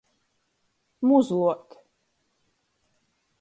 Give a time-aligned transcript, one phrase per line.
[1.07, 1.67] Muzluot.